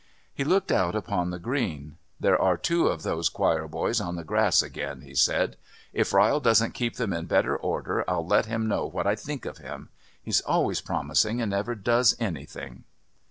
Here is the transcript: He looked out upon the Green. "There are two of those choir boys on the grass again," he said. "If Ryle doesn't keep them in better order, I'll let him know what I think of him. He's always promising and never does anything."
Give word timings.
He 0.33 0.43
looked 0.43 0.71
out 0.71 0.95
upon 0.95 1.29
the 1.29 1.37
Green. 1.37 1.97
"There 2.19 2.41
are 2.41 2.57
two 2.57 2.87
of 2.87 3.03
those 3.03 3.29
choir 3.29 3.67
boys 3.67 4.01
on 4.01 4.15
the 4.15 4.23
grass 4.23 4.63
again," 4.63 5.01
he 5.01 5.13
said. 5.13 5.57
"If 5.93 6.11
Ryle 6.11 6.39
doesn't 6.39 6.71
keep 6.73 6.95
them 6.95 7.13
in 7.13 7.25
better 7.27 7.55
order, 7.55 8.03
I'll 8.09 8.25
let 8.25 8.47
him 8.47 8.67
know 8.67 8.87
what 8.87 9.05
I 9.05 9.13
think 9.15 9.45
of 9.45 9.59
him. 9.59 9.89
He's 10.19 10.41
always 10.41 10.81
promising 10.81 11.39
and 11.39 11.51
never 11.51 11.75
does 11.75 12.15
anything." 12.19 12.85